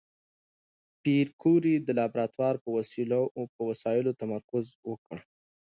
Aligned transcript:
پېیر 1.01 1.27
کوري 1.41 1.75
د 1.79 1.89
لابراتوار 1.99 2.55
په 3.55 3.59
وسایلو 3.69 4.17
تمرکز 4.21 4.65
وکړ. 4.89 5.17